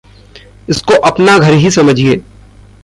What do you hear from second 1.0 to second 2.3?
अपना घर ही समझिए।